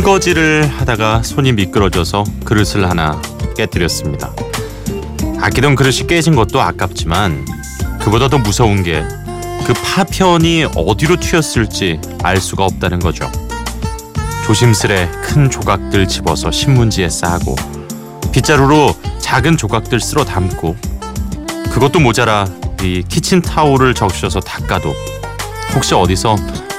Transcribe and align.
설거지를 0.00 0.66
하다가 0.66 1.22
손이 1.22 1.52
미끄러져서 1.52 2.24
그릇을 2.44 2.88
하나 2.88 3.20
깨뜨렸습니다. 3.56 4.32
아끼던 5.40 5.74
그릇이 5.74 6.06
깨진 6.06 6.34
것도 6.34 6.60
아깝지만 6.60 7.46
그보다 8.00 8.28
더 8.28 8.38
무서운 8.38 8.82
게 8.82 9.04
그 9.70 9.74
파편이 9.84 10.66
어디로 10.74 11.20
튀었을지 11.20 12.00
알 12.24 12.38
수가 12.38 12.64
없다는 12.64 12.98
거죠. 12.98 13.30
조심스레 14.44 15.08
큰 15.22 15.48
조각들 15.48 16.08
집어서 16.08 16.50
신문지에 16.50 17.08
싸고 17.08 17.54
빗자루로 18.32 18.96
작은 19.20 19.56
조각들 19.56 20.00
쓸어 20.00 20.24
담고 20.24 20.76
그것도 21.72 22.00
모자라 22.00 22.46
이 22.82 23.04
키친 23.06 23.42
타올을 23.42 23.94
적셔서 23.94 24.40
닦아도 24.40 24.92
혹시 25.74 25.94
어디서 25.94 26.34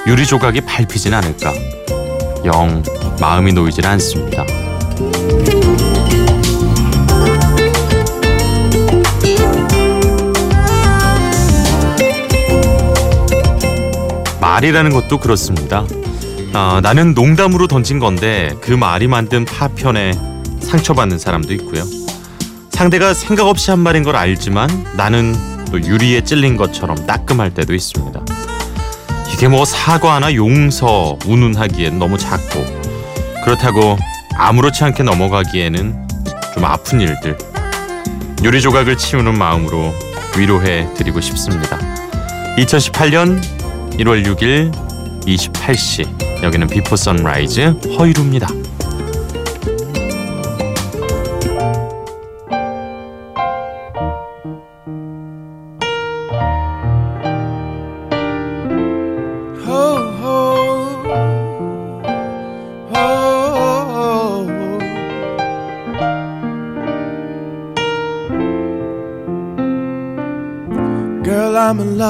유리 0.06 0.26
조각이 0.26 0.60
밟히진 0.62 1.14
않을까 1.14 1.54
영 2.44 2.82
마음이 3.20 3.52
놓이질 3.52 3.86
않습니다. 3.86 4.44
말이라는 14.40 14.90
것도 14.92 15.18
그렇습니다. 15.18 15.86
아, 16.52 16.80
나는 16.82 17.14
농담으로 17.14 17.66
던진 17.66 17.98
건데 17.98 18.54
그 18.60 18.72
말이 18.72 19.06
만든 19.06 19.44
파편에 19.44 20.12
상처받는 20.60 21.18
사람도 21.18 21.52
있고요. 21.54 21.84
상대가 22.70 23.14
생각 23.14 23.46
없이 23.46 23.70
한 23.70 23.80
말인 23.80 24.02
걸 24.02 24.16
알지만 24.16 24.68
나는 24.96 25.34
또 25.70 25.80
유리에 25.80 26.24
찔린 26.24 26.56
것처럼 26.56 27.06
따끔할 27.06 27.54
때도 27.54 27.74
있습니다. 27.74 28.20
이게 29.32 29.48
뭐 29.48 29.64
사과나 29.64 30.34
용서, 30.34 31.16
운운하기엔 31.26 31.98
너무 31.98 32.18
작고 32.18 32.81
그렇다고 33.44 33.98
아무렇지 34.36 34.84
않게 34.84 35.02
넘어가기에는 35.02 36.08
좀 36.54 36.64
아픈 36.64 37.00
일들. 37.00 37.36
유리 38.42 38.60
조각을 38.60 38.96
치우는 38.96 39.36
마음으로 39.36 39.92
위로해 40.36 40.88
드리고 40.94 41.20
싶습니다. 41.20 41.78
2018년 42.56 43.40
1월 43.98 44.24
6일 44.26 44.72
28시 45.26 46.42
여기는 46.42 46.66
Before 46.68 46.96
Sunrise 46.96 47.60
허일후입니다. 47.98 48.48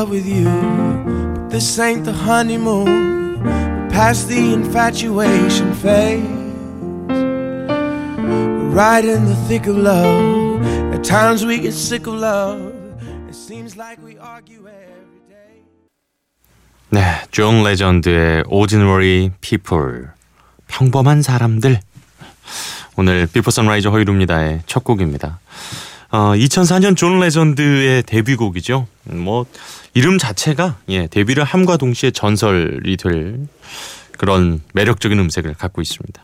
Love 0.02 0.10
with 0.10 0.26
you. 0.26 0.44
But 0.44 1.50
this 1.50 1.78
ain't 1.78 2.04
the 2.04 2.12
honeymoon. 2.12 2.86
We're 3.44 3.90
past 3.90 4.28
the 4.28 4.52
infatuation 4.52 5.72
phase. 5.74 6.26
We're 8.18 8.70
right 8.74 9.04
in 9.04 9.26
the 9.26 9.36
thick 9.48 9.66
of 9.68 9.76
love. 9.76 10.62
At 10.92 11.04
times 11.04 11.44
we 11.46 11.58
get 11.58 11.74
sick 11.74 12.06
of 12.08 12.14
love. 12.14 12.72
It 13.28 13.34
seems 13.34 13.76
like 13.76 14.02
we 14.02 14.18
argue 14.18 14.66
every 14.66 15.22
day. 15.28 15.62
네, 16.90 17.22
존 17.30 17.62
레전드의 17.62 18.44
Ordinary 18.48 19.30
People 19.40 20.08
평범한 20.66 21.22
사람들 21.22 21.80
오늘 22.96 23.28
비포 23.28 23.50
선라이즈 23.50 23.88
허이루입니다의 23.88 24.62
첫 24.66 24.82
곡입니다. 24.82 25.38
어, 26.12 26.34
2004년 26.34 26.94
존 26.94 27.20
레전드의 27.20 28.02
데뷔곡이죠. 28.02 28.86
뭐 29.04 29.46
이름 29.94 30.18
자체가 30.18 30.76
예, 30.90 31.06
데뷔를 31.06 31.42
함과 31.42 31.78
동시에 31.78 32.10
전설이 32.10 32.98
될 32.98 33.46
그런 34.18 34.60
매력적인 34.74 35.18
음색을 35.18 35.54
갖고 35.54 35.80
있습니다. 35.80 36.22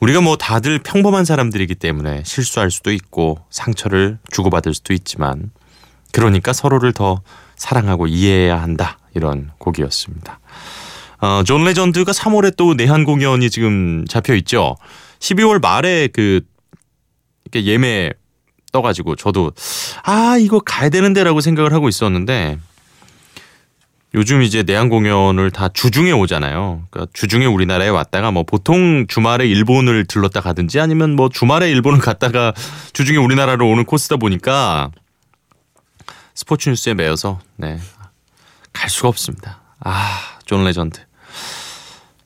우리가 0.00 0.20
뭐 0.20 0.36
다들 0.36 0.78
평범한 0.80 1.24
사람들이기 1.24 1.76
때문에 1.76 2.22
실수할 2.26 2.70
수도 2.70 2.92
있고 2.92 3.38
상처를 3.48 4.18
주고받을 4.30 4.74
수도 4.74 4.92
있지만 4.92 5.50
그러니까 6.12 6.52
서로를 6.52 6.92
더 6.92 7.22
사랑하고 7.56 8.08
이해해야 8.08 8.60
한다 8.60 8.98
이런 9.14 9.50
곡이었습니다. 9.56 10.40
어, 11.22 11.42
존 11.46 11.64
레전드가 11.64 12.12
3월에 12.12 12.54
또 12.58 12.74
내한 12.74 13.04
공연이 13.04 13.48
지금 13.48 14.04
잡혀 14.06 14.34
있죠. 14.34 14.76
12월 15.20 15.62
말에 15.62 16.08
그 16.12 16.42
예매 17.54 18.10
떠가지고 18.72 19.16
저도 19.16 19.52
아 20.02 20.36
이거 20.40 20.58
가야 20.60 20.88
되는데라고 20.88 21.40
생각을 21.40 21.72
하고 21.72 21.88
있었는데 21.88 22.58
요즘 24.14 24.42
이제 24.42 24.62
내한 24.62 24.88
공연을 24.88 25.50
다 25.50 25.68
주중에 25.72 26.12
오잖아요. 26.12 26.84
그러니까 26.90 27.10
주중에 27.14 27.46
우리나라에 27.46 27.88
왔다가 27.88 28.30
뭐 28.30 28.42
보통 28.42 29.06
주말에 29.06 29.46
일본을 29.46 30.06
들렀다 30.06 30.40
가든지 30.40 30.80
아니면 30.80 31.16
뭐 31.16 31.28
주말에 31.30 31.70
일본을 31.70 32.00
갔다가 32.00 32.52
주중에 32.92 33.16
우리나라로 33.16 33.66
오는 33.68 33.84
코스다 33.84 34.16
보니까 34.16 34.90
스포츠 36.34 36.68
뉴스에 36.68 36.94
매여서 36.94 37.40
네. 37.56 37.78
갈 38.72 38.90
수가 38.90 39.08
없습니다. 39.08 39.60
아, 39.80 40.38
존 40.44 40.64
레전드. 40.64 41.00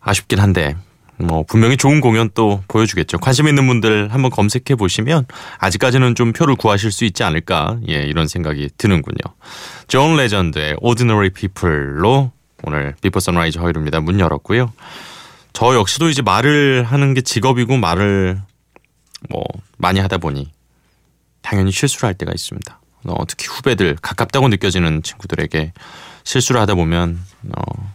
아쉽긴 0.00 0.40
한데 0.40 0.76
뭐 1.18 1.44
분명히 1.44 1.76
좋은 1.76 2.00
공연 2.00 2.30
또 2.34 2.62
보여주겠죠. 2.68 3.18
관심 3.18 3.48
있는 3.48 3.66
분들 3.66 4.12
한번 4.12 4.30
검색해 4.30 4.76
보시면 4.76 5.26
아직까지는 5.58 6.14
좀 6.14 6.32
표를 6.32 6.56
구하실 6.56 6.92
수 6.92 7.04
있지 7.04 7.24
않을까 7.24 7.78
예 7.88 8.02
이런 8.02 8.28
생각이 8.28 8.70
드는군요. 8.76 9.34
존 9.88 10.16
레전드의 10.16 10.76
Ordinary 10.80 11.30
People로 11.30 12.32
오늘 12.64 12.94
Before 13.00 13.20
Sunrise 13.20 13.58
허일후입니다. 13.58 14.00
문 14.00 14.20
열었고요. 14.20 14.72
저 15.52 15.74
역시도 15.74 16.10
이제 16.10 16.20
말을 16.20 16.84
하는 16.84 17.14
게 17.14 17.22
직업이고 17.22 17.76
말을 17.78 18.38
뭐 19.30 19.42
많이 19.78 20.00
하다 20.00 20.18
보니 20.18 20.50
당연히 21.40 21.72
실수를 21.72 22.08
할 22.08 22.14
때가 22.14 22.32
있습니다. 22.34 22.80
어, 23.04 23.26
특히 23.26 23.46
후배들 23.46 23.96
가깝다고 24.02 24.48
느껴지는 24.48 25.02
친구들에게 25.02 25.72
실수를 26.24 26.60
하다 26.60 26.74
보면 26.74 27.20
어, 27.56 27.94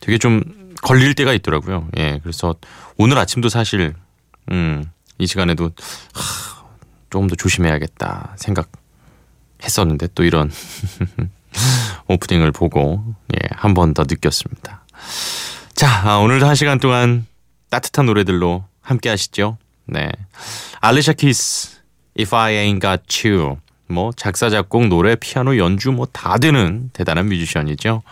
되게 0.00 0.18
좀 0.18 0.42
걸릴 0.82 1.14
때가 1.14 1.32
있더라고요. 1.34 1.88
예, 1.96 2.20
그래서 2.22 2.54
오늘 2.96 3.18
아침도 3.18 3.48
사실 3.48 3.94
음, 4.50 4.84
이 5.18 5.26
시간에도 5.26 5.70
하, 6.14 6.64
조금 7.10 7.26
더 7.28 7.34
조심해야겠다 7.34 8.36
생각했었는데 8.36 10.08
또 10.14 10.24
이런 10.24 10.50
오프닝을 12.08 12.52
보고 12.52 13.02
예, 13.34 13.48
한 13.56 13.74
번 13.74 13.94
더 13.94 14.04
느꼈습니다. 14.08 14.84
자, 15.74 16.02
아, 16.08 16.16
오늘도 16.18 16.46
한 16.46 16.54
시간 16.54 16.78
동안 16.80 17.26
따뜻한 17.70 18.06
노래들로 18.06 18.64
함께 18.80 19.08
하시죠. 19.08 19.58
네, 19.86 20.10
알리샤 20.80 21.12
키스, 21.14 21.78
If 22.18 22.34
I 22.34 22.54
Ain't 22.54 22.80
Got 22.80 23.28
You. 23.28 23.56
뭐 23.90 24.10
작사 24.16 24.50
작곡 24.50 24.88
노래 24.88 25.16
피아노 25.16 25.56
연주 25.56 25.90
뭐 25.92 26.06
다 26.12 26.36
되는 26.38 26.90
대단한 26.92 27.26
뮤지션이죠. 27.28 28.02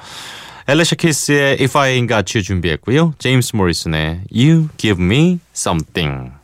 엘레샤 0.68 0.96
키스의 0.96 1.58
If 1.60 1.78
I 1.78 1.98
Ain't 1.98 2.08
Got 2.08 2.38
You 2.38 2.44
준비했고요. 2.44 3.16
제임스 3.18 3.56
모리슨의 3.56 4.22
You 4.34 4.70
Give 4.78 5.04
Me 5.04 5.40
Something. 5.56 6.35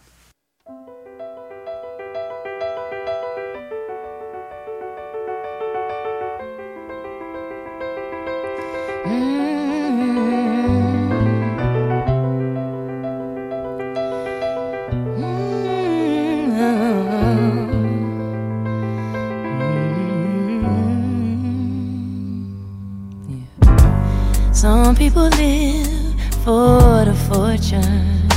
People 25.13 25.29
live 25.29 26.15
for 26.43 27.05
the 27.05 27.13
fortune. 27.29 28.31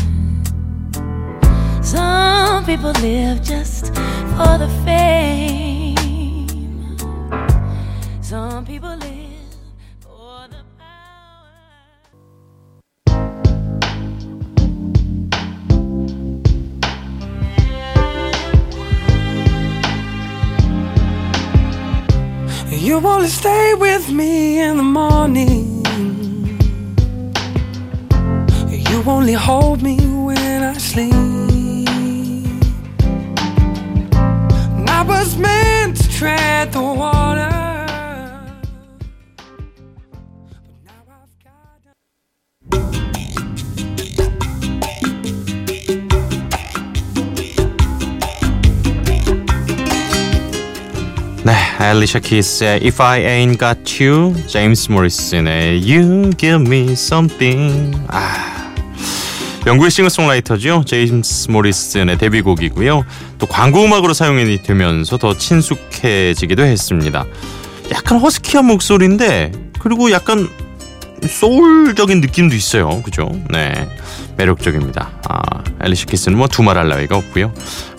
Some 1.82 2.66
people 2.66 2.92
live 3.02 3.42
just 3.42 3.96
for 4.36 4.58
the 4.58 4.68
fame. 4.84 5.96
Some 8.22 8.66
people 8.66 8.94
live 8.98 9.56
for 10.02 10.50
the 10.50 10.66
power. 10.78 11.48
You 22.70 23.00
wanna 23.00 23.30
stay 23.30 23.76
with 23.76 24.10
me 24.12 24.60
in 24.60 24.76
the 24.76 24.84
morning. 24.84 25.65
only 29.07 29.33
hold 29.33 29.83
me 29.83 29.97
when 29.97 30.63
I 30.63 30.75
sleep. 30.79 31.15
And 34.77 34.89
I 34.89 35.03
was 35.03 35.37
meant 35.37 35.97
to 35.99 36.09
tread 36.09 36.73
the 36.73 36.81
water. 36.81 37.49
But 40.11 40.73
now 40.85 41.03
I've 41.09 41.35
got. 41.45 41.81
네, 51.45 51.53
알리샤 51.79 52.21
키스의 52.21 52.81
If 52.83 53.01
I 53.03 53.21
Ain't 53.21 53.59
Got 53.59 54.03
You, 54.03 54.35
제임스 54.47 54.93
모리슨의 54.93 55.83
You 55.83 56.31
Give 56.37 56.63
Me 56.63 56.93
Something. 56.93 57.97
아, 58.09 58.64
영국의 59.66 59.90
싱어송라이터죠. 59.90 60.84
제임스 60.86 61.50
모리슨의 61.50 62.18
데뷔곡이고요. 62.20 63.04
또 63.40 63.46
광고 63.48 63.84
음악으로 63.84 64.14
사용이 64.14 64.62
되면서 64.62 65.18
더 65.18 65.36
친숙해지기도 65.36 66.64
했습니다. 66.64 67.26
약간 67.92 68.20
허스키한 68.20 68.66
목소리인데 68.66 69.52
그리고 69.80 70.12
약간 70.12 70.48
소울적인 71.28 72.22
느낌도 72.22 72.56
있어요. 72.56 73.02
그죠? 73.02 73.30
네. 73.50 73.90
매력적입니다. 74.38 75.12
아, 75.28 75.40
알리샤 75.80 76.06
키스는 76.06 76.38
뭐 76.38 76.48
두말할 76.48 76.88
나위가 76.88 77.18
없고요. 77.18 77.52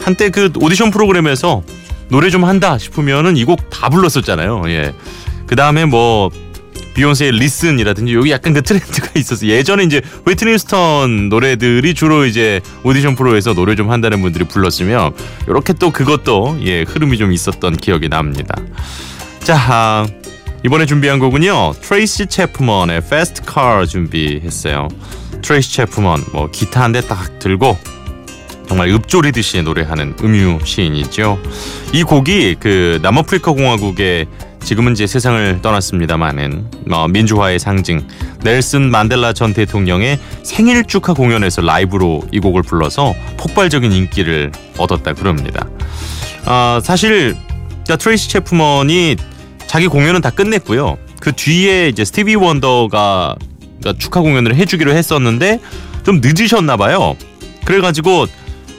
한때 0.04 0.30
그 0.30 0.52
오디션 0.60 0.90
프로그램에서 0.92 1.62
노래 2.08 2.30
좀 2.30 2.44
한다 2.44 2.78
싶으면은 2.78 3.36
이 3.36 3.44
곡 3.44 3.68
다 3.70 3.88
불렀었잖아요. 3.88 4.62
예. 4.68 4.92
그 5.48 5.56
다음에 5.56 5.84
뭐 5.84 6.30
비욘세의 6.94 7.32
Listen이라든지 7.32 8.14
여기 8.14 8.31
약간 8.31 8.52
그 8.55 8.62
트렌드가 8.62 9.08
있었어요. 9.19 9.50
예전에 9.50 9.84
이제 9.84 10.00
휘트니 10.24 10.52
휴스턴 10.52 11.28
노래들이 11.28 11.94
주로 11.94 12.25
이제 12.25 12.61
오디션 12.84 13.17
프로에서 13.17 13.52
노래 13.55 13.75
좀 13.75 13.90
한다는 13.90 14.23
분들이 14.23 14.44
불렀으면 14.44 15.12
이렇게 15.46 15.73
또 15.75 15.90
그것도 15.90 16.58
예 16.62 16.82
흐름이 16.82 17.19
좀 17.19 17.32
있었던 17.32 17.76
기억이 17.76 18.08
납니다. 18.08 18.55
자 19.40 19.56
아, 19.69 20.06
이번에 20.64 20.87
준비한 20.87 21.19
곡은요 21.19 21.75
트레이시 21.81 22.26
채프먼의 22.26 22.98
Fast 22.99 23.43
Car 23.52 23.87
준비했어요. 23.87 24.88
트레이시 25.43 25.75
채프먼 25.74 26.24
뭐 26.32 26.50
기타 26.50 26.82
한 26.82 26.93
대 26.93 27.00
딱 27.02 27.38
들고 27.38 27.78
정말 28.69 28.88
읊조리듯이 28.88 29.62
노래하는 29.62 30.14
음유 30.25 30.58
시인이죠. 30.64 31.38
이 31.93 32.02
곡이 32.02 32.56
그 32.58 32.99
남아프리카 33.02 33.52
공화국의 33.52 34.26
지금은 34.66 34.94
이제 34.94 35.06
세상을 35.06 35.60
떠났습니다만은 35.62 36.66
어, 36.90 37.06
민주화의 37.06 37.60
상징 37.60 38.04
넬슨 38.42 38.90
만델라 38.90 39.32
전 39.32 39.54
대통령의 39.54 40.18
생일 40.42 40.84
축하 40.84 41.12
공연에서 41.12 41.62
라이브로 41.62 42.24
이 42.32 42.40
곡을 42.40 42.62
불러서 42.62 43.14
폭발적인 43.36 43.92
인기를 43.92 44.50
얻었다 44.76 45.12
그럽니다. 45.12 45.68
아 46.46 46.80
사실 46.82 47.36
자, 47.84 47.96
트레이시 47.96 48.28
채프먼이 48.28 49.14
자기 49.68 49.86
공연은 49.86 50.20
다 50.20 50.30
끝냈고요. 50.30 50.98
그 51.20 51.30
뒤에 51.30 51.88
이제 51.88 52.04
스티비 52.04 52.34
원더가 52.34 53.36
그러니까 53.78 54.02
축하 54.02 54.20
공연을 54.20 54.56
해주기로 54.56 54.90
했었는데 54.96 55.60
좀 56.04 56.20
늦으셨나 56.20 56.76
봐요. 56.76 57.16
그래가지고 57.64 58.26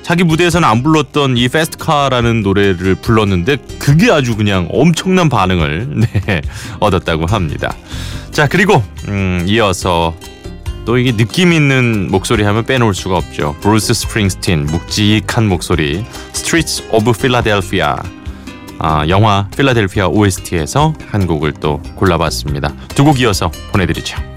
자기 0.07 0.23
무대에서는 0.23 0.65
안 0.65 0.83
불렀던 0.83 1.35
이 1.35 1.49
Fast 1.49 1.78
Car라는 1.78 2.41
노래를 2.41 2.95
불렀는데 2.95 3.57
그게 3.77 4.09
아주 4.09 4.37
그냥 4.37 4.69
엄청난 4.71 5.27
반응을 5.27 5.87
네, 6.25 6.41
얻었다고 6.79 7.25
합니다. 7.25 7.75
자 8.31 8.47
그리고 8.47 8.81
음, 9.09 9.43
이어서 9.47 10.15
또 10.85 10.97
이게 10.97 11.11
느낌 11.11 11.51
있는 11.51 12.07
목소리 12.09 12.43
하면 12.43 12.65
빼놓을 12.65 12.93
수가 12.93 13.17
없죠. 13.17 13.57
브루스 13.59 13.93
스프링스틴 13.93 14.67
묵직한 14.67 15.45
목소리 15.45 16.05
Streets 16.33 16.87
of 16.91 17.11
Philadelphia 17.11 17.95
아, 18.79 19.05
영화 19.09 19.49
필라델피아 19.57 20.07
OST에서 20.07 20.93
한 21.11 21.27
곡을 21.27 21.51
또 21.59 21.81
골라봤습니다. 21.95 22.71
두 22.95 23.03
곡 23.03 23.19
이어서 23.19 23.51
보내드리죠. 23.73 24.36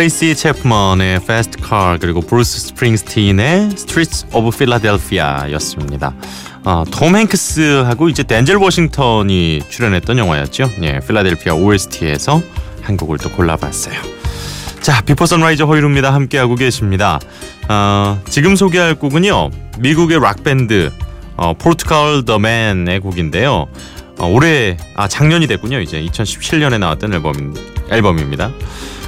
트레이시 0.00 0.34
채프먼의 0.34 1.16
Fast 1.16 1.58
Car 1.62 1.98
그리고 1.98 2.22
브루스 2.22 2.68
스프링스틴의 2.68 3.68
Streets 3.72 4.28
of 4.32 4.56
Philadelphia였습니다. 4.56 6.14
어, 6.64 6.84
톰 6.90 7.16
행크스하고 7.16 8.08
이제 8.08 8.22
덴젤 8.22 8.56
워싱턴이 8.56 9.60
출연했던 9.68 10.16
영화였죠. 10.16 10.70
예, 10.84 11.00
필라델피아 11.00 11.52
OST에서 11.52 12.40
한 12.80 12.96
곡을 12.96 13.18
또 13.18 13.30
골라봤어요. 13.30 14.00
자, 14.80 15.02
Before 15.02 15.26
Sunrise 15.26 15.66
허일후입니다. 15.66 16.14
함께하고 16.14 16.54
계십니다. 16.54 17.20
어, 17.68 18.22
지금 18.26 18.56
소개할 18.56 18.94
곡은요. 18.94 19.50
미국의 19.80 20.18
락 20.18 20.42
밴드 20.42 20.90
어, 21.36 21.52
포르투갈 21.52 22.24
더 22.24 22.38
맨의 22.38 23.00
곡인데요. 23.00 23.66
어, 24.18 24.26
올해 24.26 24.78
아 24.94 25.08
작년이 25.08 25.46
됐군요. 25.46 25.78
이제 25.80 26.00
2017년에 26.00 26.78
나왔던 26.78 27.12
앨범 27.12 27.54
앨범입니다. 27.90 28.50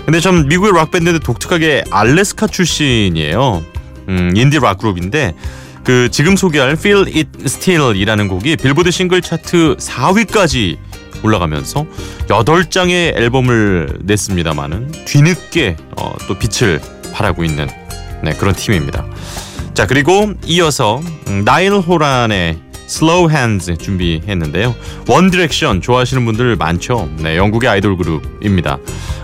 근데 0.04 0.20
전 0.20 0.48
미국의 0.48 0.72
락 0.72 0.90
밴드인데 0.90 1.20
독특하게 1.20 1.84
알래스카 1.90 2.48
출신이에요. 2.48 3.62
음, 4.08 4.32
인디 4.36 4.58
락 4.58 4.78
그룹인데 4.78 5.34
그 5.84 6.08
지금 6.10 6.36
소개할 6.36 6.72
Feel 6.72 7.06
It 7.06 7.28
Still이라는 7.44 8.28
곡이 8.28 8.56
빌보드 8.56 8.90
싱글 8.90 9.20
차트 9.20 9.76
4위까지 9.76 10.76
올라가면서 11.22 11.86
8장의 12.28 13.16
앨범을 13.16 13.98
냈습니다만은 14.02 14.92
뒤늦게 15.04 15.76
어, 16.00 16.12
또 16.26 16.36
빛을 16.38 16.80
발하고 17.12 17.44
있는 17.44 17.68
네, 18.22 18.32
그런 18.32 18.54
팀입니다. 18.54 19.06
자 19.74 19.86
그리고 19.86 20.32
이어서 20.46 21.00
음, 21.28 21.44
나일 21.44 21.72
호란의 21.72 22.58
Slow 22.86 23.30
Hands 23.30 23.76
준비했는데요. 23.78 24.74
원 25.08 25.30
디렉션 25.30 25.80
좋아하시는 25.80 26.24
분들 26.24 26.56
많죠. 26.56 27.08
네, 27.18 27.36
영국의 27.36 27.68
아이돌 27.70 27.96
그룹입니다. 27.96 28.78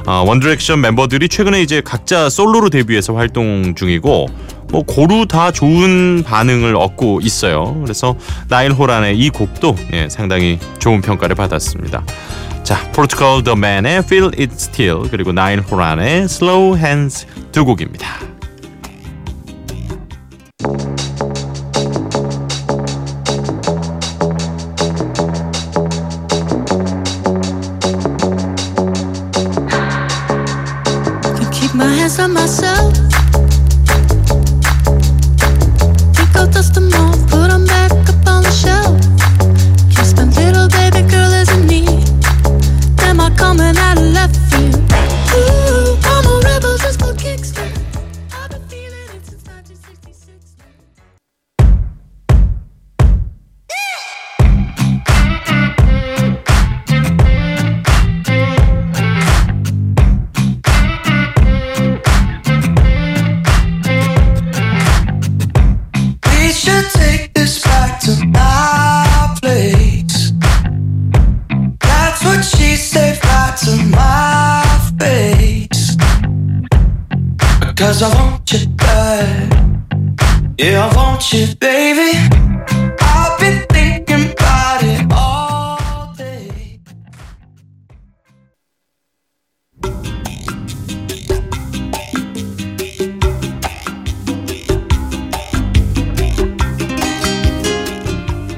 어, 0.06 0.24
원 0.26 0.40
디렉션 0.40 0.80
멤버들이 0.80 1.28
최근에 1.28 1.62
이제 1.62 1.80
각자 1.80 2.28
솔로로 2.28 2.70
데뷔해서 2.70 3.14
활동 3.14 3.74
중이고 3.74 4.26
뭐 4.70 4.82
고루 4.82 5.26
다 5.26 5.50
좋은 5.50 6.22
반응을 6.24 6.76
얻고 6.76 7.20
있어요. 7.22 7.80
그래서 7.82 8.16
나일 8.48 8.72
호란의 8.72 9.18
이 9.18 9.30
곡도 9.30 9.76
예, 9.92 10.08
상당히 10.08 10.58
좋은 10.78 11.00
평가를 11.00 11.36
받았습니다. 11.36 12.04
자, 12.62 12.86
포르투갈 12.92 13.44
더 13.44 13.56
맨의 13.56 13.98
Feel 14.00 14.26
It 14.38 14.52
Still 14.52 15.08
그리고 15.10 15.32
나일 15.32 15.60
호란의 15.60 16.24
Slow 16.24 16.76
Hands 16.76 17.26
두 17.50 17.64
곡입니다. 17.64 18.27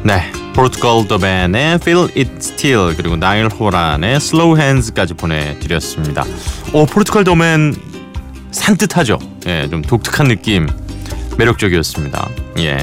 네, 0.02 0.33
더 1.06 1.29
맨의 1.29 1.75
Feel 1.75 2.09
It 2.16 2.30
Still 2.38 2.97
그리고 2.97 3.16
나일 3.16 3.49
호란의 3.49 4.16
Slow 4.16 4.59
Hands까지 4.59 5.12
보내드렸습니다. 5.14 6.25
오, 6.73 6.87
포르투갈 6.87 7.25
더 7.25 7.46
맨 7.46 7.75
산뜻하죠. 8.50 9.19
예, 9.47 9.69
좀 9.69 9.83
독특한 9.83 10.28
느낌, 10.28 10.66
매력적이었습니다. 11.40 12.28
예. 12.59 12.78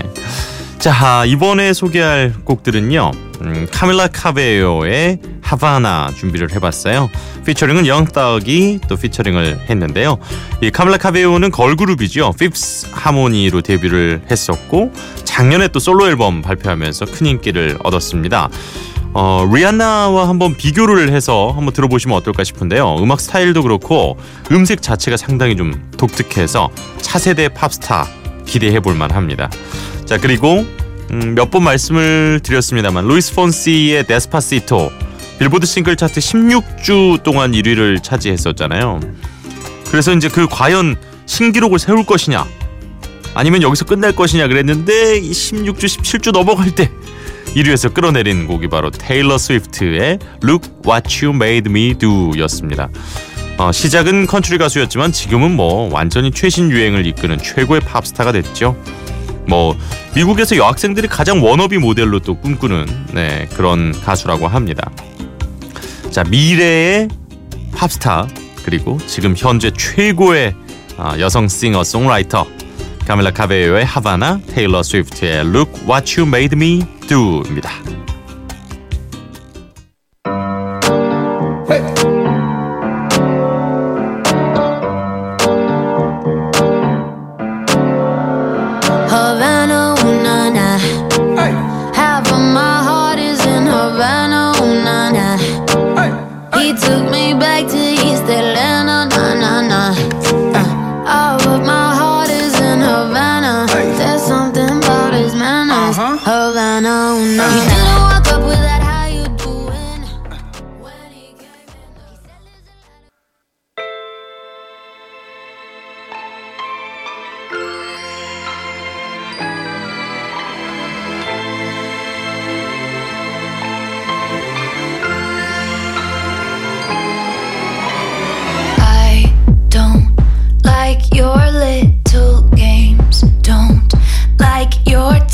자, 0.80 1.26
이번에 1.26 1.74
소개할 1.74 2.34
곡들은요. 2.44 3.12
음, 3.42 3.68
카밀라 3.72 4.08
카베요의 4.08 5.20
Havana 5.42 6.10
준비를 6.18 6.52
해봤어요. 6.54 7.10
피처링은 7.46 7.88
Young 7.88 8.34
Thug이 8.34 8.80
또 8.88 8.96
피처링을 8.96 9.66
했는데요. 9.70 10.18
이 10.62 10.72
카밀라 10.72 10.98
카베요는 10.98 11.52
걸그룹이죠. 11.52 12.34
피프스 12.40 12.88
하모니로 12.92 13.62
데뷔를 13.62 14.22
했었고 14.30 14.92
작년에 15.24 15.68
또 15.70 15.80
솔로 15.80 16.08
앨범 16.08 16.42
발표하면서 16.42 17.06
큰 17.06 17.28
인기를 17.28 17.78
얻었습니다. 17.84 18.50
어, 19.14 19.50
리안나와 19.52 20.28
한번 20.30 20.56
비교를 20.56 21.12
해서 21.12 21.52
한번 21.56 21.74
들어보시면 21.74 22.16
어떨까 22.18 22.44
싶은데요. 22.44 22.98
음악 23.00 23.20
스타일도 23.20 23.64
그렇고 23.64 24.18
음색 24.52 24.82
자체가 24.82 25.18
상당히 25.18 25.56
좀 25.56 25.90
독특해서 25.98 26.70
차세대 27.02 27.50
팝스타 27.50 28.08
기대해 28.48 28.80
볼 28.80 28.96
만 28.96 29.12
합니다. 29.12 29.50
자 30.06 30.18
그리고 30.18 30.66
음, 31.12 31.36
몇 31.36 31.52
번 31.52 31.64
말씀을 31.64 32.40
드렸습니다만 32.44 33.08
루이스 33.08 33.34
폰시의 33.36 34.08
Despacito 34.08 34.92
빌보드 35.40 35.66
싱글 35.68 35.96
차트 35.96 36.20
16주 36.20 37.22
동안 37.24 37.52
1위를 37.52 38.02
차지했었잖아요. 38.02 39.00
그래서 39.92 40.14
이제 40.14 40.28
그 40.30 40.48
과연 40.50 40.96
신기록을 41.28 41.78
세울 41.80 42.06
것이냐 42.06 42.46
아니면 43.36 43.62
여기서 43.62 43.86
끝날 43.86 44.14
것이냐 44.14 44.48
그랬는데 44.48 45.22
16주 45.22 45.84
17주 45.86 46.32
넘어갈 46.32 46.72
때 46.72 46.90
1위에서 47.56 47.94
끌어내린 47.94 48.48
곡이 48.48 48.68
바로 48.68 48.90
테일러 48.92 49.38
스위프트의 49.38 50.20
Look 50.44 50.70
What 50.86 51.26
You 51.26 51.36
Made 51.36 51.70
Me 51.72 51.94
Do였습니다. 51.94 52.90
어, 53.58 53.72
시작은 53.72 54.28
컨트리 54.28 54.60
가수였지만 54.60 55.12
지금은 55.12 55.56
뭐 55.56 55.90
완전히 55.92 56.32
최신 56.32 56.70
유행을 56.70 57.08
이끄는 57.08 57.40
최고의 57.40 57.82
팝스타가 57.82 58.32
됐죠. 58.32 58.76
뭐 59.48 59.76
미국에서 60.14 60.58
여학생들이 60.58 61.08
가장 61.08 61.44
워너비 61.44 61.78
모델로 61.80 62.20
또 62.20 62.36
꿈꾸는 62.40 62.86
네, 63.14 63.48
그런 63.56 63.94
가수라고 64.02 64.48
합니다. 64.48 64.92
자 66.12 66.24
미래의 66.24 67.08
팝스타 67.74 68.28
그리고 68.64 68.98
지금 69.08 69.34
현재 69.36 69.72
최고의 69.72 70.54
아, 70.98 71.18
여성 71.20 71.48
싱어 71.48 71.84
송라이터 71.84 72.46
카밀라 73.08 73.32
카베요의 73.32 73.86
하바나 73.86 74.42
테일러 74.48 74.84
스위프트의 74.84 75.40
Look 75.40 75.72
What 75.88 76.20
You 76.20 76.28
Made 76.28 76.56
Me 76.58 76.84
Do입니다. 77.08 77.72
Havana, 81.68 82.17
took 96.80 97.10
me 97.10 97.27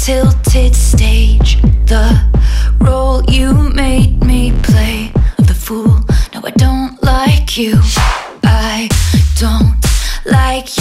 tilted 0.03 0.75
stage. 0.75 1.61
The 1.85 2.05
role 2.81 3.23
you 3.31 3.53
made 3.69 4.21
me 4.21 4.51
play 4.61 5.13
of 5.37 5.47
the 5.47 5.53
fool. 5.53 5.97
No, 6.33 6.41
I 6.43 6.51
don't 6.57 7.01
like 7.01 7.57
you. 7.57 7.79
I 8.43 8.89
don't 9.39 9.79
like 10.25 10.72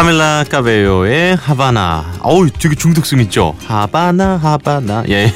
카밀라 0.00 0.46
카베요의 0.48 1.36
하바나. 1.36 2.14
어우, 2.20 2.48
되게 2.48 2.74
중독성 2.74 3.20
있죠. 3.20 3.54
하바나 3.66 4.38
하바나. 4.38 5.04
예. 5.10 5.30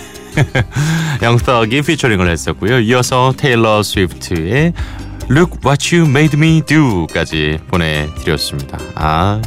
Young 1.21 1.52
Thug이 1.52 1.83
피처링을 1.83 2.31
했었고요. 2.31 2.81
이어서 2.81 3.35
테일러 3.37 3.83
스위프트의 3.83 4.73
Look 5.31 5.59
What 5.67 5.95
You 5.95 6.09
Made 6.09 6.39
Me 6.39 6.63
Do까지 6.65 7.59
보내드렸습니다. 7.69 8.79
아, 8.95 9.43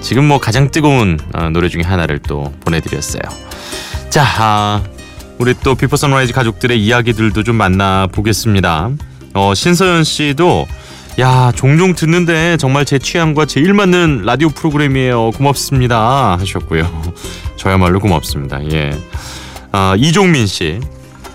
지금 0.00 0.26
뭐 0.26 0.40
가장 0.40 0.72
뜨거운 0.72 1.20
어, 1.32 1.48
노래 1.50 1.68
중에 1.68 1.82
하나를 1.82 2.18
또 2.18 2.52
보내드렸어요. 2.64 3.22
자, 4.08 4.24
아, 4.40 4.82
우리 5.38 5.54
또 5.62 5.76
비포 5.76 5.94
선라이즈 5.94 6.32
가족들의 6.32 6.76
이야기들도 6.76 7.44
좀 7.44 7.54
만나보겠습니다. 7.54 8.90
어, 9.34 9.54
신서연 9.54 10.02
씨도 10.02 10.66
야 11.18 11.52
종종 11.54 11.94
듣는데 11.94 12.56
정말 12.56 12.84
제 12.84 12.98
취향과 12.98 13.44
제 13.46 13.60
일 13.60 13.74
맞는 13.74 14.22
라디오 14.24 14.48
프로그램이에요. 14.48 15.32
고맙습니다 15.32 16.36
하셨고요. 16.40 17.02
저야말로 17.56 18.00
고맙습니다. 18.00 18.58
예. 18.72 18.90
아, 19.72 19.94
이종민 19.98 20.46
씨 20.46 20.80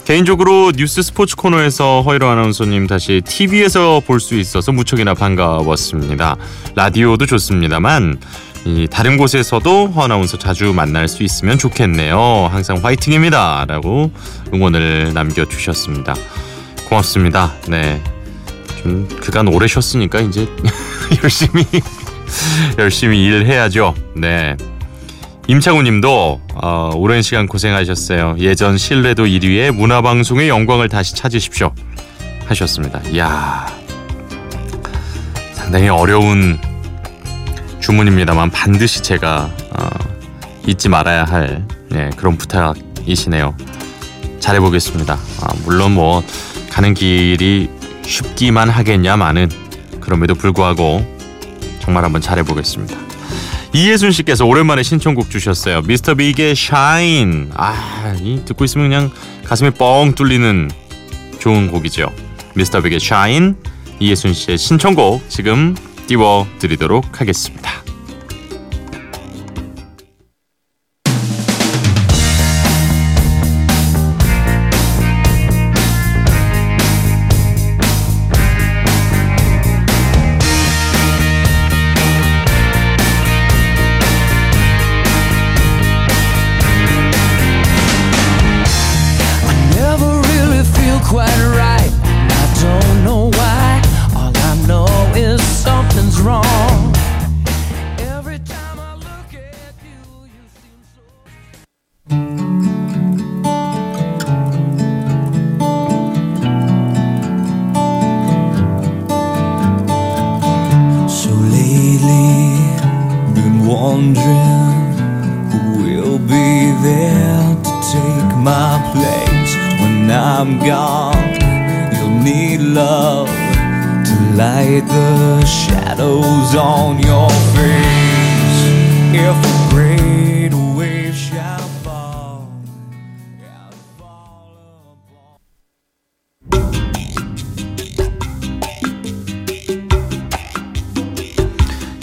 개인적으로 0.05 0.71
뉴스 0.75 1.01
스포츠 1.03 1.35
코너에서 1.35 2.01
허이로 2.01 2.27
아나운서님 2.27 2.87
다시 2.87 3.21
TV에서 3.25 4.01
볼 4.05 4.19
수 4.19 4.35
있어서 4.35 4.71
무척이나 4.71 5.13
반가웠습니다. 5.13 6.35
라디오도 6.75 7.25
좋습니다만 7.27 8.19
이 8.65 8.87
다른 8.89 9.17
곳에서도 9.17 9.87
허 9.89 10.03
아나운서 10.03 10.37
자주 10.37 10.73
만날 10.73 11.07
수 11.07 11.21
있으면 11.21 11.59
좋겠네요. 11.59 12.49
항상 12.51 12.79
화이팅입니다. 12.83 13.65
라고 13.67 14.11
응원을 14.51 15.13
남겨주셨습니다. 15.13 16.15
고맙습니다. 16.89 17.53
네. 17.67 18.01
좀 18.85 19.07
그간 19.19 19.47
오래 19.47 19.65
쉬었으니까 19.65 20.21
이제 20.21 20.47
열심히 21.23 21.65
열심히 22.77 23.25
일해야죠. 23.25 23.95
네. 24.15 24.55
임창우님도 25.47 26.41
어, 26.53 26.91
오랜 26.95 27.23
시간 27.23 27.47
고생하셨어요. 27.47 28.35
예전 28.37 28.77
신뢰도 28.77 29.25
1위의 29.25 29.71
문화방송의 29.71 30.49
영광을 30.49 30.87
다시 30.87 31.15
찾으십시오. 31.15 31.71
하셨습니다. 32.45 33.01
이야 33.09 33.65
상당히 35.53 35.89
어려운 35.89 36.59
주문입니다만 37.79 38.51
반드시 38.51 39.01
제가 39.01 39.49
어, 39.71 39.89
잊지 40.67 40.89
말아야 40.89 41.23
할 41.23 41.65
예, 41.95 42.11
그런 42.15 42.37
부탁이시네요. 42.37 43.55
잘해보겠습니다. 44.39 45.17
아, 45.41 45.47
물론 45.63 45.95
뭐 45.95 46.23
가는 46.69 46.93
길이 46.93 47.69
쉽기만 48.05 48.69
하겠냐마는 48.69 49.49
그럼에도 49.99 50.35
불구하고 50.35 51.05
정말 51.79 52.03
한번 52.03 52.21
잘해보겠습니다. 52.21 52.95
이예순 53.73 54.11
씨께서 54.11 54.45
오랜만에 54.45 54.83
신청곡 54.83 55.29
주셨어요. 55.29 55.81
미스터 55.81 56.15
빅의 56.15 56.55
샤인. 56.55 57.51
아, 57.55 58.15
이 58.21 58.41
듣고 58.45 58.63
있으면 58.63 58.89
그냥 58.89 59.11
가슴이 59.43 59.71
뻥 59.71 60.13
뚫리는 60.15 60.71
좋은 61.39 61.69
곡이죠. 61.69 62.09
미스터 62.55 62.81
빅의 62.81 62.99
샤인. 62.99 63.57
이예순 63.99 64.33
씨의 64.33 64.57
신청곡 64.57 65.29
지금 65.29 65.75
띄워드리도록 66.07 67.19
하겠습니다. 67.19 67.84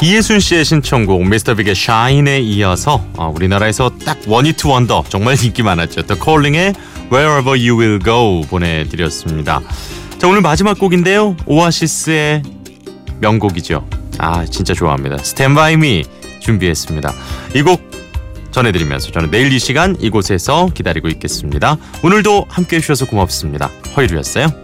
이예순 0.05 0.41
씨의 0.41 0.65
신청곡 0.65 1.29
미스터 1.29 1.55
빅의 1.55 1.77
샤인에 1.77 2.41
이어서 2.41 3.05
어, 3.17 3.33
우리나라에서 3.35 3.93
딱 4.05 4.19
원히트 4.27 4.67
원더 4.67 5.05
정말 5.09 5.37
인기 5.43 5.63
많았죠. 5.63 6.03
The 6.03 6.21
Calling의 6.21 6.75
Wherever 7.13 7.51
You 7.51 7.79
Will 7.79 8.01
Go 8.03 8.41
보내드렸습니다. 8.43 9.61
자 10.19 10.27
오늘 10.27 10.41
마지막 10.41 10.79
곡인데요. 10.79 11.37
오아시스의 11.47 12.43
명곡이죠. 13.21 13.89
아 14.19 14.45
진짜 14.45 14.75
좋아합니다. 14.75 15.19
By 15.55 15.75
Me 15.75 16.03
준비했습니다. 16.43 17.13
이 17.55 17.63
곡 17.63 17.81
전해드리면서 18.51 19.11
저는 19.13 19.31
내일 19.31 19.51
이 19.51 19.59
시간 19.59 19.97
이곳에서 19.99 20.69
기다리고 20.75 21.09
있겠습니다. 21.09 21.79
오늘도 22.03 22.47
함께해 22.51 22.81
주셔서 22.83 23.07
고맙습니다. 23.07 23.71
허이루였어요. 23.97 24.62